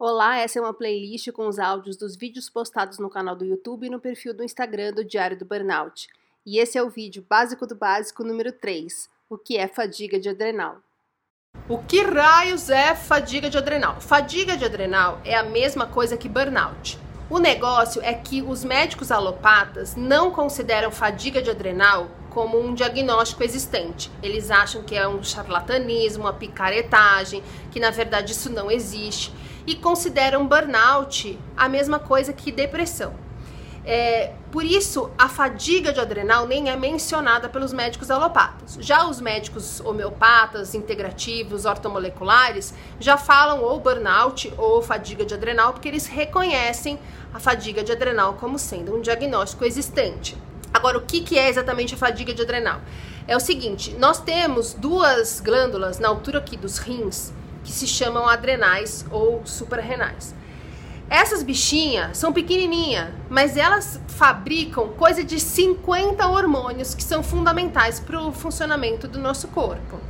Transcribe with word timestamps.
Olá, 0.00 0.38
essa 0.38 0.60
é 0.60 0.62
uma 0.62 0.72
playlist 0.72 1.32
com 1.32 1.48
os 1.48 1.58
áudios 1.58 1.96
dos 1.96 2.14
vídeos 2.14 2.48
postados 2.48 3.00
no 3.00 3.10
canal 3.10 3.34
do 3.34 3.44
YouTube 3.44 3.84
e 3.84 3.90
no 3.90 3.98
perfil 3.98 4.32
do 4.32 4.44
Instagram 4.44 4.92
do 4.92 5.04
Diário 5.04 5.36
do 5.36 5.44
Burnout. 5.44 6.06
E 6.46 6.60
esse 6.60 6.78
é 6.78 6.82
o 6.84 6.88
vídeo 6.88 7.26
básico 7.28 7.66
do 7.66 7.74
básico 7.74 8.22
número 8.22 8.52
3, 8.52 9.10
o 9.28 9.36
que 9.36 9.56
é 9.56 9.66
fadiga 9.66 10.20
de 10.20 10.28
adrenal. 10.28 10.76
O 11.68 11.78
que 11.78 12.00
raios 12.00 12.70
é 12.70 12.94
fadiga 12.94 13.50
de 13.50 13.58
adrenal? 13.58 14.00
Fadiga 14.00 14.56
de 14.56 14.64
adrenal 14.64 15.20
é 15.24 15.34
a 15.34 15.42
mesma 15.42 15.84
coisa 15.84 16.16
que 16.16 16.28
burnout. 16.28 16.96
O 17.28 17.40
negócio 17.40 18.00
é 18.00 18.14
que 18.14 18.40
os 18.40 18.62
médicos 18.62 19.10
alopatas 19.10 19.96
não 19.96 20.30
consideram 20.30 20.92
fadiga 20.92 21.42
de 21.42 21.50
adrenal 21.50 22.08
como 22.30 22.56
um 22.56 22.72
diagnóstico 22.72 23.42
existente. 23.42 24.12
Eles 24.22 24.48
acham 24.48 24.84
que 24.84 24.94
é 24.94 25.08
um 25.08 25.24
charlatanismo, 25.24 26.22
uma 26.22 26.32
picaretagem, 26.32 27.42
que 27.72 27.80
na 27.80 27.90
verdade 27.90 28.30
isso 28.30 28.48
não 28.48 28.70
existe 28.70 29.32
e 29.68 29.74
consideram 29.74 30.46
burnout 30.46 31.38
a 31.54 31.68
mesma 31.68 31.98
coisa 31.98 32.32
que 32.32 32.50
depressão. 32.50 33.12
É, 33.84 34.32
por 34.50 34.64
isso, 34.64 35.10
a 35.18 35.28
fadiga 35.28 35.92
de 35.92 36.00
adrenal 36.00 36.46
nem 36.46 36.70
é 36.70 36.76
mencionada 36.76 37.50
pelos 37.50 37.70
médicos 37.70 38.10
alopatas. 38.10 38.78
Já 38.80 39.06
os 39.06 39.20
médicos 39.20 39.80
homeopatas, 39.80 40.74
integrativos, 40.74 41.66
ortomoleculares, 41.66 42.72
já 42.98 43.18
falam 43.18 43.62
ou 43.62 43.78
burnout 43.78 44.50
ou 44.56 44.80
fadiga 44.80 45.22
de 45.22 45.34
adrenal, 45.34 45.74
porque 45.74 45.88
eles 45.88 46.06
reconhecem 46.06 46.98
a 47.34 47.38
fadiga 47.38 47.84
de 47.84 47.92
adrenal 47.92 48.38
como 48.40 48.58
sendo 48.58 48.96
um 48.96 49.02
diagnóstico 49.02 49.66
existente. 49.66 50.34
Agora, 50.72 50.96
o 50.96 51.02
que, 51.02 51.20
que 51.20 51.38
é 51.38 51.46
exatamente 51.50 51.94
a 51.94 51.98
fadiga 51.98 52.32
de 52.32 52.40
adrenal? 52.40 52.80
É 53.26 53.36
o 53.36 53.40
seguinte: 53.40 53.94
nós 53.98 54.18
temos 54.18 54.72
duas 54.72 55.40
glândulas 55.40 55.98
na 55.98 56.08
altura 56.08 56.38
aqui 56.38 56.56
dos 56.56 56.78
rins 56.78 57.36
que 57.68 57.74
se 57.74 57.86
chamam 57.86 58.26
adrenais 58.26 59.04
ou 59.10 59.42
suprarrenais. 59.44 60.34
Essas 61.10 61.42
bichinhas 61.42 62.16
são 62.16 62.32
pequenininhas, 62.32 63.10
mas 63.28 63.58
elas 63.58 64.00
fabricam 64.08 64.88
coisa 64.88 65.22
de 65.22 65.38
50 65.38 66.26
hormônios 66.26 66.94
que 66.94 67.04
são 67.04 67.22
fundamentais 67.22 68.00
para 68.00 68.18
o 68.18 68.32
funcionamento 68.32 69.06
do 69.06 69.18
nosso 69.18 69.48
corpo. 69.48 70.00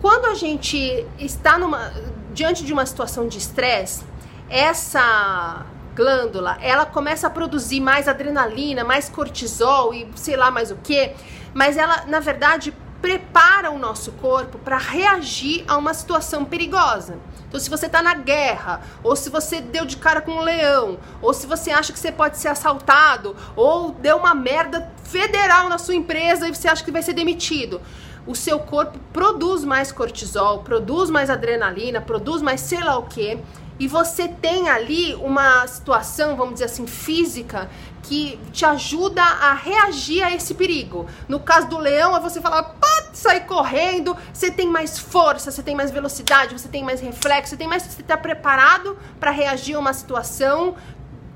Quando 0.00 0.24
a 0.24 0.34
gente 0.34 1.06
está 1.18 1.58
numa, 1.58 1.92
diante 2.32 2.64
de 2.64 2.72
uma 2.72 2.86
situação 2.86 3.28
de 3.28 3.36
estresse, 3.36 4.02
essa 4.48 5.66
glândula, 5.94 6.56
ela 6.62 6.86
começa 6.86 7.26
a 7.26 7.30
produzir 7.30 7.80
mais 7.80 8.08
adrenalina, 8.08 8.84
mais 8.84 9.10
cortisol 9.10 9.92
e 9.92 10.08
sei 10.16 10.34
lá 10.34 10.50
mais 10.50 10.70
o 10.70 10.76
que, 10.76 11.12
mas 11.52 11.76
ela, 11.76 12.06
na 12.06 12.20
verdade, 12.20 12.72
prepara 13.00 13.70
o 13.70 13.78
nosso 13.78 14.12
corpo 14.12 14.58
para 14.58 14.76
reagir 14.76 15.64
a 15.66 15.76
uma 15.76 15.94
situação 15.94 16.44
perigosa. 16.44 17.18
Então, 17.48 17.58
se 17.58 17.68
você 17.68 17.86
está 17.86 18.00
na 18.00 18.14
guerra, 18.14 18.80
ou 19.02 19.16
se 19.16 19.28
você 19.28 19.60
deu 19.60 19.84
de 19.84 19.96
cara 19.96 20.20
com 20.20 20.32
um 20.32 20.40
leão, 20.40 20.98
ou 21.20 21.34
se 21.34 21.46
você 21.46 21.70
acha 21.70 21.92
que 21.92 21.98
você 21.98 22.12
pode 22.12 22.38
ser 22.38 22.48
assaltado, 22.48 23.34
ou 23.56 23.90
deu 23.92 24.18
uma 24.18 24.34
merda 24.34 24.92
federal 25.04 25.68
na 25.68 25.78
sua 25.78 25.94
empresa 25.94 26.46
e 26.46 26.54
você 26.54 26.68
acha 26.68 26.84
que 26.84 26.92
vai 26.92 27.02
ser 27.02 27.12
demitido, 27.12 27.80
o 28.26 28.36
seu 28.36 28.60
corpo 28.60 28.98
produz 29.12 29.64
mais 29.64 29.90
cortisol, 29.90 30.60
produz 30.60 31.10
mais 31.10 31.30
adrenalina, 31.30 32.00
produz 32.00 32.42
mais 32.42 32.60
sei 32.60 32.80
lá 32.80 32.96
o 32.98 33.04
que, 33.04 33.38
e 33.80 33.88
você 33.88 34.28
tem 34.28 34.68
ali 34.68 35.14
uma 35.14 35.66
situação, 35.66 36.36
vamos 36.36 36.54
dizer 36.54 36.66
assim, 36.66 36.86
física 36.86 37.70
que 38.02 38.38
te 38.52 38.64
ajuda 38.66 39.22
a 39.22 39.54
reagir 39.54 40.22
a 40.22 40.34
esse 40.34 40.52
perigo. 40.52 41.06
No 41.26 41.40
caso 41.40 41.66
do 41.68 41.78
leão, 41.78 42.14
é 42.14 42.20
você 42.20 42.40
falar, 42.42 42.76
sair 43.12 43.40
correndo, 43.40 44.16
você 44.32 44.50
tem 44.50 44.68
mais 44.68 44.98
força, 44.98 45.50
você 45.50 45.62
tem 45.62 45.74
mais 45.74 45.90
velocidade, 45.90 46.58
você 46.58 46.68
tem 46.68 46.84
mais 46.84 47.00
reflexo, 47.00 47.50
você 47.50 47.56
tem 47.56 47.68
mais 47.68 47.82
você 47.82 48.00
está 48.00 48.16
preparado 48.16 48.96
para 49.18 49.30
reagir 49.30 49.76
a 49.76 49.78
uma 49.78 49.92
situação 49.92 50.74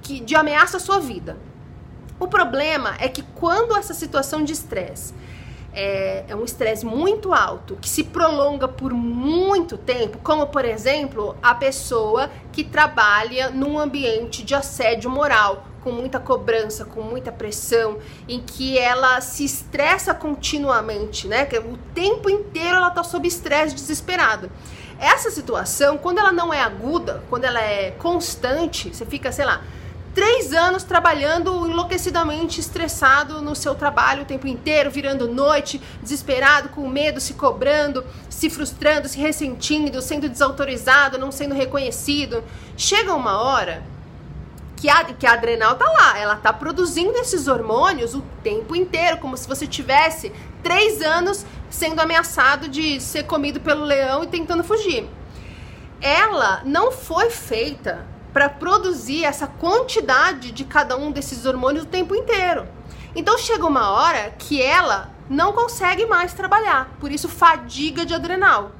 que 0.02 0.20
de 0.20 0.34
ameaça 0.34 0.76
à 0.76 0.80
sua 0.80 1.00
vida. 1.00 1.36
O 2.18 2.28
problema 2.28 2.94
é 2.98 3.08
que 3.08 3.22
quando 3.34 3.76
essa 3.76 3.92
situação 3.92 4.44
de 4.44 4.52
estresse 4.52 5.14
é, 5.72 6.24
é 6.28 6.36
um 6.36 6.44
estresse 6.44 6.86
muito 6.86 7.32
alto, 7.32 7.76
que 7.76 7.88
se 7.88 8.04
prolonga 8.04 8.68
por 8.68 8.94
muito 8.94 9.76
tempo, 9.76 10.18
como 10.22 10.46
por 10.46 10.64
exemplo 10.64 11.36
a 11.42 11.54
pessoa 11.54 12.30
que 12.52 12.62
trabalha 12.62 13.50
num 13.50 13.78
ambiente 13.78 14.44
de 14.44 14.54
assédio 14.54 15.10
moral, 15.10 15.66
com 15.84 15.92
muita 15.92 16.18
cobrança, 16.18 16.86
com 16.86 17.02
muita 17.02 17.30
pressão, 17.30 17.98
em 18.26 18.40
que 18.40 18.78
ela 18.78 19.20
se 19.20 19.44
estressa 19.44 20.14
continuamente, 20.14 21.28
né? 21.28 21.44
Que 21.44 21.58
o 21.58 21.78
tempo 21.94 22.30
inteiro 22.30 22.76
ela 22.78 22.90
tá 22.90 23.04
sob 23.04 23.28
estresse, 23.28 23.74
desesperada. 23.74 24.50
Essa 24.98 25.30
situação, 25.30 25.98
quando 25.98 26.18
ela 26.18 26.32
não 26.32 26.52
é 26.52 26.62
aguda, 26.62 27.22
quando 27.28 27.44
ela 27.44 27.60
é 27.60 27.90
constante, 27.90 28.94
você 28.94 29.04
fica, 29.04 29.30
sei 29.30 29.44
lá, 29.44 29.62
três 30.14 30.52
anos 30.52 30.84
trabalhando 30.84 31.66
enlouquecidamente 31.66 32.60
estressado 32.60 33.42
no 33.42 33.54
seu 33.54 33.74
trabalho 33.74 34.22
o 34.22 34.24
tempo 34.24 34.46
inteiro, 34.46 34.90
virando 34.90 35.28
noite, 35.28 35.82
desesperado, 36.00 36.70
com 36.70 36.88
medo, 36.88 37.20
se 37.20 37.34
cobrando, 37.34 38.04
se 38.30 38.48
frustrando, 38.48 39.08
se 39.08 39.18
ressentindo, 39.18 40.00
sendo 40.00 40.28
desautorizado, 40.28 41.18
não 41.18 41.30
sendo 41.30 41.54
reconhecido. 41.54 42.42
Chega 42.76 43.12
uma 43.12 43.42
hora 43.42 43.93
que 44.84 44.90
a, 44.90 45.02
que 45.02 45.26
a 45.26 45.32
adrenal 45.32 45.76
tá 45.76 45.90
lá, 45.90 46.18
ela 46.18 46.36
tá 46.36 46.52
produzindo 46.52 47.16
esses 47.16 47.48
hormônios 47.48 48.14
o 48.14 48.20
tempo 48.42 48.76
inteiro, 48.76 49.16
como 49.16 49.34
se 49.34 49.48
você 49.48 49.66
tivesse 49.66 50.30
três 50.62 51.00
anos 51.00 51.46
sendo 51.70 52.00
ameaçado 52.00 52.68
de 52.68 53.00
ser 53.00 53.22
comido 53.22 53.60
pelo 53.60 53.82
leão 53.82 54.24
e 54.24 54.26
tentando 54.26 54.62
fugir. 54.62 55.08
Ela 56.02 56.60
não 56.66 56.92
foi 56.92 57.30
feita 57.30 58.06
para 58.30 58.50
produzir 58.50 59.24
essa 59.24 59.46
quantidade 59.46 60.52
de 60.52 60.66
cada 60.66 60.98
um 60.98 61.10
desses 61.10 61.46
hormônios 61.46 61.84
o 61.84 61.88
tempo 61.88 62.14
inteiro. 62.14 62.68
Então 63.16 63.38
chega 63.38 63.64
uma 63.64 63.90
hora 63.90 64.34
que 64.38 64.60
ela 64.60 65.08
não 65.30 65.54
consegue 65.54 66.04
mais 66.04 66.34
trabalhar, 66.34 66.90
por 67.00 67.10
isso 67.10 67.26
fadiga 67.26 68.04
de 68.04 68.12
adrenal. 68.12 68.72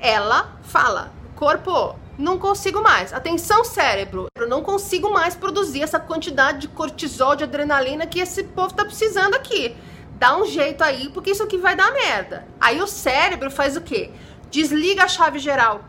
Ela 0.00 0.56
fala: 0.64 1.12
corpo, 1.36 1.94
não 2.18 2.38
consigo 2.38 2.82
mais. 2.82 3.12
Atenção, 3.12 3.64
cérebro, 3.64 4.26
eu 4.36 4.48
não 4.48 4.62
consigo 4.62 5.12
mais 5.12 5.34
produzir 5.34 5.82
essa 5.82 5.98
quantidade 5.98 6.60
de 6.60 6.68
cortisol, 6.68 7.34
de 7.36 7.44
adrenalina 7.44 8.06
que 8.06 8.20
esse 8.20 8.44
povo 8.44 8.74
tá 8.74 8.84
precisando 8.84 9.34
aqui. 9.34 9.74
Dá 10.18 10.36
um 10.36 10.46
jeito 10.46 10.84
aí, 10.84 11.08
porque 11.10 11.30
isso 11.30 11.42
aqui 11.42 11.58
vai 11.58 11.74
dar 11.74 11.92
merda. 11.92 12.46
Aí 12.60 12.80
o 12.80 12.86
cérebro 12.86 13.50
faz 13.50 13.76
o 13.76 13.80
quê? 13.80 14.10
Desliga 14.50 15.04
a 15.04 15.08
chave 15.08 15.38
geral 15.38 15.82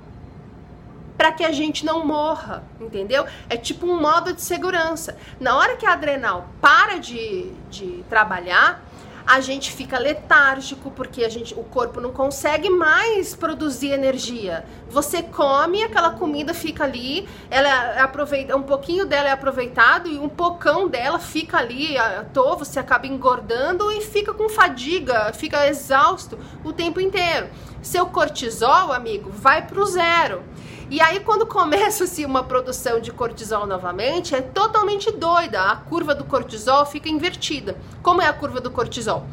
para 1.18 1.32
que 1.32 1.46
a 1.46 1.52
gente 1.52 1.86
não 1.86 2.06
morra, 2.06 2.64
entendeu? 2.82 3.26
É 3.50 3.56
tipo 3.56 3.86
um 3.86 4.00
modo 4.02 4.34
de 4.34 4.42
segurança. 4.42 5.16
Na 5.40 5.56
hora 5.58 5.78
que 5.78 5.86
a 5.86 5.94
adrenal 5.94 6.50
para 6.60 6.98
de, 6.98 7.52
de 7.70 8.04
trabalhar, 8.10 8.83
a 9.26 9.40
gente 9.40 9.72
fica 9.72 9.98
letárgico 9.98 10.92
porque 10.92 11.24
a 11.24 11.30
gente, 11.30 11.54
o 11.54 11.64
corpo 11.64 12.02
não 12.02 12.12
consegue 12.12 12.70
mais 12.70 13.36
produzir 13.36 13.92
energia. 13.92 14.66
Você 14.90 15.24
come, 15.24 15.84
aquela 15.84 16.12
comida 16.12 16.54
fica 16.54 16.84
ali, 16.84 17.28
ela 17.50 17.68
é 17.96 18.00
aproveita, 18.02 18.56
um 18.56 18.64
pouquinho 18.64 19.06
dela 19.06 19.30
é 19.30 19.32
aproveitado 19.32 20.10
e 20.10 20.18
um 20.18 20.30
pocão 20.30 20.88
dela 20.88 21.20
fica 21.20 21.58
ali 21.58 21.98
à 21.98 22.26
toa, 22.34 22.56
você 22.56 22.80
acaba 22.80 23.08
engordando 23.08 23.92
e 23.92 24.02
fica 24.02 24.34
com 24.34 24.50
fadiga, 24.50 25.32
fica 25.34 25.68
exausto 25.68 26.38
o 26.64 26.74
tempo 26.74 27.00
inteiro. 27.00 27.48
Seu 27.82 28.06
cortisol, 28.06 28.94
amigo, 28.94 29.30
vai 29.30 29.68
pro 29.68 29.86
zero. 29.86 30.42
E 30.90 31.02
aí, 31.02 31.20
quando 31.22 31.46
começa-se 31.46 32.26
uma 32.26 32.44
produção 32.44 33.00
de 33.00 33.12
cortisol 33.12 33.66
novamente, 33.66 34.36
é 34.36 34.42
totalmente 34.42 35.12
doida. 35.12 35.62
A 35.62 35.76
curva 35.76 36.14
do 36.14 36.24
cortisol 36.24 36.86
fica 36.86 37.10
invertida. 37.10 37.78
Como 38.02 38.22
é 38.22 38.28
a 38.28 38.34
curva 38.34 38.60
do 38.60 38.70
cortisol? 38.70 39.26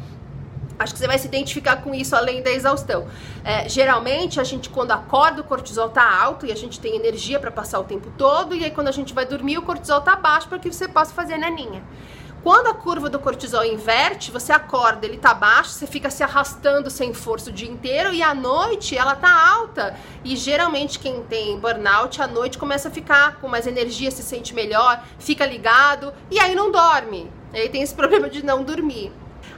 Acho 0.79 0.93
que 0.93 0.99
você 0.99 1.05
vai 1.05 1.19
se 1.19 1.27
identificar 1.27 1.77
com 1.77 1.93
isso 1.93 2.15
além 2.15 2.41
da 2.41 2.49
exaustão. 2.49 3.07
É, 3.43 3.69
geralmente, 3.69 4.39
a 4.39 4.43
gente, 4.43 4.67
quando 4.69 4.91
acorda, 4.91 5.41
o 5.41 5.43
cortisol 5.43 5.89
tá 5.89 6.19
alto 6.19 6.45
e 6.45 6.51
a 6.51 6.55
gente 6.55 6.79
tem 6.79 6.95
energia 6.95 7.39
para 7.39 7.51
passar 7.51 7.79
o 7.79 7.83
tempo 7.83 8.11
todo. 8.17 8.55
E 8.55 8.63
aí, 8.63 8.71
quando 8.71 8.87
a 8.87 8.91
gente 8.91 9.13
vai 9.13 9.25
dormir, 9.25 9.59
o 9.59 9.61
cortisol 9.61 10.01
tá 10.01 10.15
baixo 10.15 10.47
para 10.47 10.57
que 10.57 10.71
você 10.71 10.87
possa 10.87 11.13
fazer 11.13 11.35
a 11.35 11.37
naninha. 11.37 11.83
Quando 12.43 12.67
a 12.67 12.73
curva 12.73 13.07
do 13.07 13.19
cortisol 13.19 13.63
inverte, 13.63 14.31
você 14.31 14.51
acorda, 14.51 15.05
ele 15.05 15.19
tá 15.19 15.31
baixo, 15.31 15.69
você 15.69 15.85
fica 15.85 16.09
se 16.09 16.23
arrastando 16.23 16.89
sem 16.89 17.13
força 17.13 17.51
o 17.51 17.53
dia 17.53 17.69
inteiro 17.69 18.11
e 18.11 18.23
à 18.23 18.33
noite 18.33 18.97
ela 18.97 19.15
tá 19.15 19.29
alta. 19.29 19.95
E 20.23 20.35
geralmente 20.35 20.97
quem 20.97 21.21
tem 21.21 21.59
burnout 21.59 22.19
à 22.19 22.25
noite 22.25 22.57
começa 22.57 22.87
a 22.87 22.91
ficar 22.91 23.35
com 23.39 23.47
mais 23.47 23.67
energia, 23.67 24.09
se 24.09 24.23
sente 24.23 24.55
melhor, 24.55 25.03
fica 25.19 25.45
ligado 25.45 26.11
e 26.31 26.39
aí 26.39 26.55
não 26.55 26.71
dorme. 26.71 27.31
Aí 27.53 27.69
tem 27.69 27.83
esse 27.83 27.93
problema 27.95 28.27
de 28.27 28.43
não 28.43 28.63
dormir. 28.63 29.11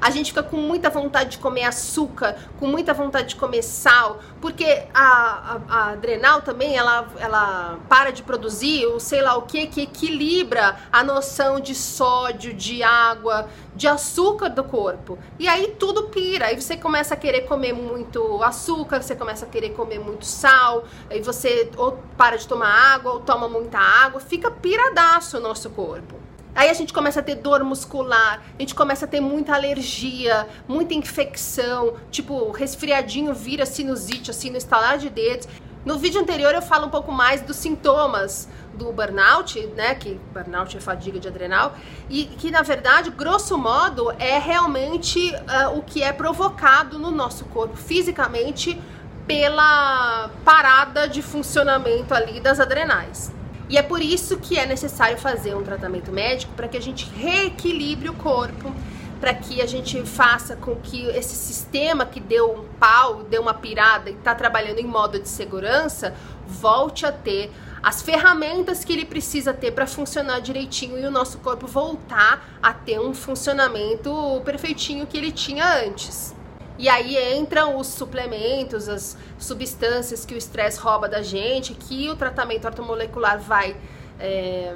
A 0.03 0.09
gente 0.09 0.31
fica 0.31 0.43
com 0.43 0.57
muita 0.57 0.89
vontade 0.89 1.31
de 1.31 1.37
comer 1.37 1.63
açúcar, 1.63 2.35
com 2.59 2.67
muita 2.67 2.93
vontade 2.93 3.29
de 3.29 3.35
comer 3.37 3.61
sal, 3.61 4.19
porque 4.41 4.85
a, 4.93 4.99
a, 4.99 5.61
a 5.69 5.89
adrenal 5.91 6.41
também 6.41 6.75
ela, 6.75 7.07
ela 7.17 7.79
para 7.87 8.11
de 8.11 8.21
produzir 8.21 8.85
o 8.85 8.99
sei 8.99 9.21
lá 9.21 9.37
o 9.37 9.43
que 9.43 9.65
que 9.65 9.83
equilibra 9.83 10.75
a 10.91 11.05
noção 11.05 11.57
de 11.57 11.73
sódio, 11.73 12.53
de 12.53 12.83
água, 12.83 13.47
de 13.73 13.87
açúcar 13.87 14.49
do 14.49 14.65
corpo. 14.65 15.17
E 15.39 15.47
aí 15.47 15.73
tudo 15.79 16.09
pira, 16.09 16.47
aí 16.47 16.59
você 16.59 16.75
começa 16.75 17.13
a 17.13 17.17
querer 17.17 17.43
comer 17.43 17.71
muito 17.71 18.43
açúcar, 18.43 19.01
você 19.01 19.15
começa 19.15 19.45
a 19.45 19.49
querer 19.49 19.69
comer 19.69 19.99
muito 19.99 20.25
sal, 20.25 20.83
aí 21.09 21.21
você 21.21 21.71
ou 21.77 21.97
para 22.17 22.35
de 22.35 22.45
tomar 22.45 22.93
água 22.93 23.13
ou 23.13 23.19
toma 23.21 23.47
muita 23.47 23.77
água, 23.77 24.19
fica 24.19 24.51
piradaço 24.51 25.37
o 25.37 25.39
nosso 25.39 25.69
corpo. 25.69 26.22
Aí 26.55 26.69
a 26.69 26.73
gente 26.73 26.93
começa 26.93 27.19
a 27.19 27.23
ter 27.23 27.35
dor 27.35 27.63
muscular, 27.63 28.43
a 28.57 28.61
gente 28.61 28.75
começa 28.75 29.05
a 29.05 29.07
ter 29.07 29.19
muita 29.19 29.55
alergia, 29.55 30.47
muita 30.67 30.93
infecção, 30.93 31.95
tipo 32.11 32.51
resfriadinho 32.51 33.33
vira 33.33 33.65
sinusite 33.65 34.29
assim 34.29 34.51
no 34.51 34.57
estalar 34.57 34.97
de 34.97 35.09
dedos. 35.09 35.47
No 35.83 35.97
vídeo 35.97 36.21
anterior 36.21 36.53
eu 36.53 36.61
falo 36.61 36.85
um 36.85 36.89
pouco 36.89 37.11
mais 37.11 37.41
dos 37.41 37.57
sintomas 37.57 38.47
do 38.73 38.91
burnout, 38.93 39.59
né, 39.75 39.95
que 39.95 40.19
burnout 40.33 40.77
é 40.77 40.79
fadiga 40.79 41.19
de 41.19 41.27
adrenal, 41.27 41.75
e 42.09 42.25
que 42.25 42.49
na 42.49 42.61
verdade, 42.61 43.09
grosso 43.09 43.57
modo, 43.57 44.11
é 44.17 44.37
realmente 44.39 45.33
uh, 45.35 45.77
o 45.77 45.83
que 45.83 46.01
é 46.01 46.13
provocado 46.13 46.97
no 46.97 47.11
nosso 47.11 47.45
corpo 47.45 47.75
fisicamente 47.75 48.81
pela 49.27 50.29
parada 50.45 51.07
de 51.07 51.21
funcionamento 51.21 52.13
ali 52.13 52.39
das 52.39 52.59
adrenais. 52.59 53.31
E 53.73 53.77
é 53.77 53.81
por 53.81 54.03
isso 54.03 54.37
que 54.37 54.59
é 54.59 54.67
necessário 54.67 55.17
fazer 55.17 55.55
um 55.55 55.63
tratamento 55.63 56.11
médico 56.11 56.53
para 56.53 56.67
que 56.67 56.77
a 56.77 56.79
gente 56.79 57.09
reequilibre 57.09 58.07
o 58.07 58.13
corpo, 58.13 58.71
para 59.19 59.33
que 59.33 59.63
a 59.63 59.65
gente 59.65 59.99
faça 60.03 60.55
com 60.55 60.75
que 60.75 61.07
esse 61.07 61.35
sistema 61.35 62.05
que 62.05 62.19
deu 62.19 62.51
um 62.53 62.65
pau, 62.79 63.23
deu 63.23 63.41
uma 63.41 63.55
pirada 63.55 64.11
e 64.11 64.13
está 64.13 64.35
trabalhando 64.35 64.77
em 64.77 64.85
modo 64.85 65.17
de 65.17 65.27
segurança, 65.27 66.13
volte 66.45 67.03
a 67.03 67.11
ter 67.11 67.49
as 67.81 68.03
ferramentas 68.03 68.85
que 68.85 68.93
ele 68.93 69.05
precisa 69.05 69.51
ter 69.51 69.71
para 69.71 69.87
funcionar 69.87 70.39
direitinho 70.39 70.99
e 70.99 71.05
o 71.07 71.09
nosso 71.09 71.39
corpo 71.39 71.65
voltar 71.65 72.47
a 72.61 72.73
ter 72.73 72.99
um 72.99 73.11
funcionamento 73.11 74.39
perfeitinho 74.45 75.07
que 75.07 75.17
ele 75.17 75.31
tinha 75.31 75.83
antes. 75.83 76.35
E 76.77 76.89
aí 76.89 77.37
entram 77.37 77.77
os 77.77 77.87
suplementos, 77.87 78.89
as 78.89 79.15
substâncias 79.37 80.25
que 80.25 80.33
o 80.33 80.37
estresse 80.37 80.79
rouba 80.79 81.07
da 81.07 81.21
gente, 81.21 81.73
que 81.73 82.09
o 82.09 82.15
tratamento 82.15 82.65
ortomolecular 82.65 83.39
vai 83.39 83.79
é, 84.19 84.75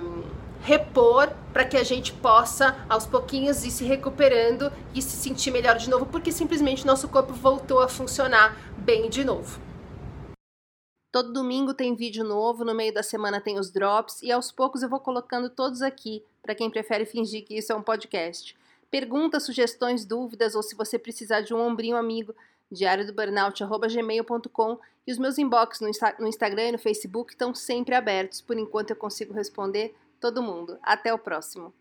repor 0.61 1.31
para 1.51 1.65
que 1.65 1.77
a 1.77 1.83
gente 1.83 2.13
possa 2.13 2.75
aos 2.87 3.05
pouquinhos 3.05 3.63
ir 3.63 3.71
se 3.71 3.83
recuperando 3.83 4.71
e 4.93 5.01
se 5.01 5.15
sentir 5.17 5.49
melhor 5.49 5.77
de 5.77 5.89
novo, 5.89 6.05
porque 6.05 6.31
simplesmente 6.31 6.85
nosso 6.85 7.07
corpo 7.07 7.33
voltou 7.33 7.79
a 7.79 7.87
funcionar 7.87 8.55
bem 8.77 9.09
de 9.09 9.23
novo. 9.23 9.59
Todo 11.11 11.33
domingo 11.33 11.73
tem 11.73 11.95
vídeo 11.95 12.23
novo, 12.23 12.63
no 12.63 12.75
meio 12.75 12.93
da 12.93 13.01
semana 13.01 13.41
tem 13.41 13.57
os 13.57 13.71
drops 13.71 14.21
e 14.21 14.31
aos 14.31 14.51
poucos 14.51 14.83
eu 14.83 14.89
vou 14.89 14.99
colocando 14.99 15.49
todos 15.49 15.81
aqui 15.81 16.23
para 16.43 16.53
quem 16.53 16.69
prefere 16.69 17.05
fingir 17.05 17.43
que 17.43 17.57
isso 17.57 17.71
é 17.71 17.75
um 17.75 17.81
podcast. 17.81 18.55
Perguntas, 18.89 19.43
sugestões, 19.43 20.05
dúvidas 20.05 20.55
ou 20.55 20.63
se 20.63 20.75
você 20.75 20.97
precisar 20.97 21.41
de 21.41 21.53
um 21.53 21.59
ombrinho 21.59 21.97
amigo, 21.97 22.33
diário 22.71 23.05
do 23.05 23.13
burnout@gmail.com 23.13 24.79
e 25.05 25.11
os 25.11 25.17
meus 25.17 25.37
inbox 25.37 25.79
no, 25.79 25.89
Insta 25.89 26.15
no 26.19 26.27
Instagram 26.27 26.69
e 26.69 26.71
no 26.73 26.77
Facebook 26.77 27.33
estão 27.33 27.53
sempre 27.53 27.95
abertos. 27.95 28.41
Por 28.41 28.57
enquanto 28.57 28.91
eu 28.91 28.95
consigo 28.95 29.33
responder 29.33 29.95
todo 30.19 30.43
mundo. 30.43 30.77
Até 30.81 31.13
o 31.13 31.19
próximo. 31.19 31.73